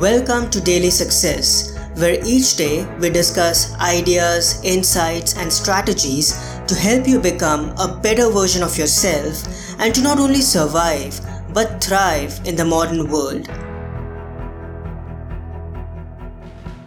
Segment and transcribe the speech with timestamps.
[0.00, 6.32] Welcome to Daily Success, where each day we discuss ideas, insights, and strategies
[6.66, 9.44] to help you become a better version of yourself
[9.78, 11.20] and to not only survive
[11.52, 13.46] but thrive in the modern world.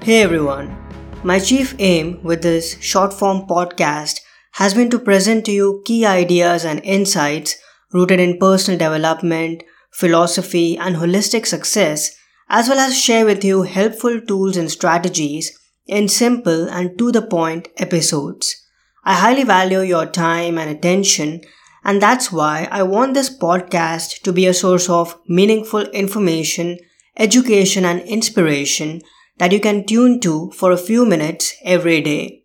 [0.03, 0.75] Hey everyone,
[1.23, 4.19] my chief aim with this short form podcast
[4.55, 7.55] has been to present to you key ideas and insights
[7.93, 12.13] rooted in personal development, philosophy, and holistic success,
[12.49, 17.21] as well as share with you helpful tools and strategies in simple and to the
[17.21, 18.63] point episodes.
[19.03, 21.41] I highly value your time and attention,
[21.83, 26.77] and that's why I want this podcast to be a source of meaningful information,
[27.17, 29.01] education, and inspiration
[29.37, 32.43] that you can tune to for a few minutes every day.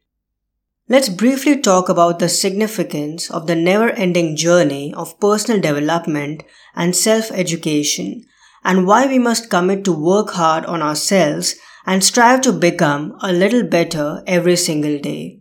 [0.88, 6.42] Let's briefly talk about the significance of the never ending journey of personal development
[6.74, 8.24] and self education
[8.64, 13.32] and why we must commit to work hard on ourselves and strive to become a
[13.32, 15.40] little better every single day.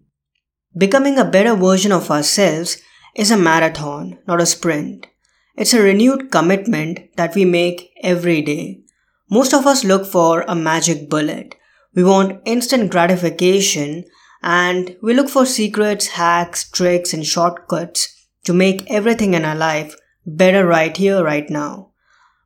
[0.75, 2.77] Becoming a better version of ourselves
[3.15, 5.07] is a marathon, not a sprint.
[5.55, 8.81] It's a renewed commitment that we make every day.
[9.29, 11.55] Most of us look for a magic bullet.
[11.93, 14.05] We want instant gratification
[14.41, 19.95] and we look for secrets, hacks, tricks, and shortcuts to make everything in our life
[20.25, 21.90] better right here, right now.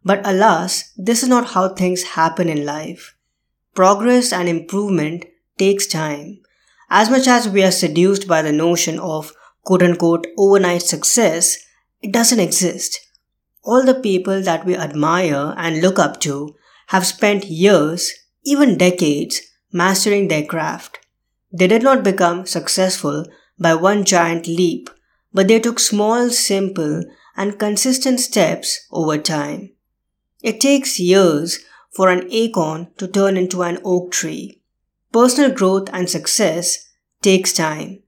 [0.06, 3.16] But alas, this is not how things happen in life.
[3.74, 5.26] Progress and improvement
[5.58, 6.42] takes time.
[6.92, 11.58] As much as we are seduced by the notion of quote unquote overnight success,
[12.04, 13.00] it doesn't exist.
[13.64, 16.56] All the people that we admire and look up to
[16.90, 19.42] have spent years, even decades,
[19.74, 21.00] mastering their craft.
[21.52, 23.26] They did not become successful
[23.58, 24.92] by one giant leap,
[25.34, 27.04] but they took small, simple,
[27.36, 29.72] and consistent steps over time.
[30.46, 31.66] It takes years
[31.96, 34.62] for an acorn to turn into an oak tree.
[35.12, 36.88] Personal growth and success
[37.24, 38.04] takes time.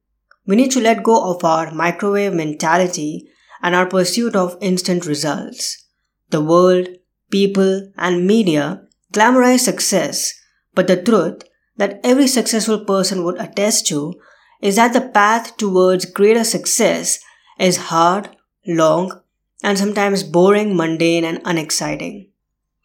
[0.45, 3.27] We need to let go of our microwave mentality
[3.63, 5.83] and our pursuit of instant results.
[6.29, 6.89] The world,
[7.31, 10.39] people, and media glamorize success,
[10.75, 11.41] but the truth
[11.77, 14.13] that every successful person would attest to
[14.61, 17.17] is that the path towards greater success
[17.57, 18.29] is hard,
[18.67, 19.21] long,
[19.63, 22.29] and sometimes boring, mundane, and unexciting.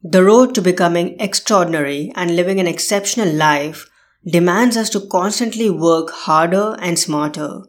[0.04, 3.88] The road to becoming extraordinary and living an exceptional life
[4.26, 7.62] demands us to constantly work harder and smarter.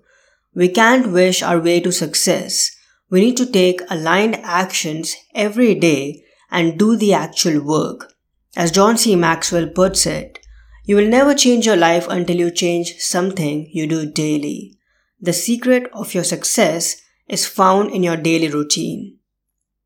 [0.56, 2.72] We can't wish our way to success.
[3.12, 8.14] We need to take aligned actions every day and do the actual work.
[8.56, 9.16] As John C.
[9.16, 10.40] Maxwell puts it,
[10.86, 14.78] you will never change your life until you change something you do daily.
[15.22, 19.20] The secret of your success is found in your daily routine.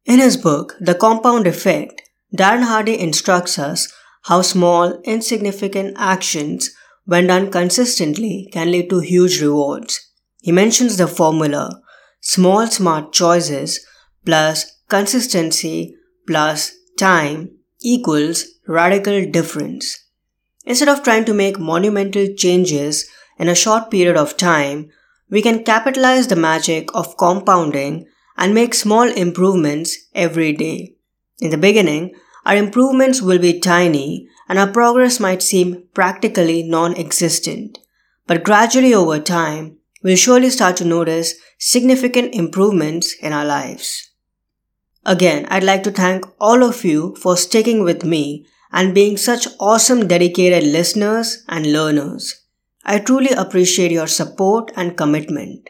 [0.05, 2.01] In his book, The Compound Effect,
[2.35, 3.91] Darren Hardy instructs us
[4.23, 6.71] how small, insignificant actions,
[7.05, 10.11] when done consistently, can lead to huge rewards.
[10.41, 11.81] He mentions the formula
[12.19, 13.85] small, smart choices
[14.25, 15.95] plus consistency
[16.27, 17.51] plus time
[17.81, 20.03] equals radical difference.
[20.65, 23.07] Instead of trying to make monumental changes
[23.39, 24.89] in a short period of time,
[25.29, 28.05] we can capitalize the magic of compounding
[28.35, 30.96] and make small improvements every day.
[31.39, 32.15] In the beginning,
[32.45, 37.79] our improvements will be tiny and our progress might seem practically non-existent.
[38.25, 44.09] But gradually over time, we'll surely start to notice significant improvements in our lives.
[45.05, 49.47] Again, I'd like to thank all of you for sticking with me and being such
[49.59, 52.43] awesome dedicated listeners and learners.
[52.83, 55.69] I truly appreciate your support and commitment.